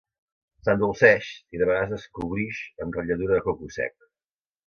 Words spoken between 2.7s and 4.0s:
amb ratlladura de coco sec.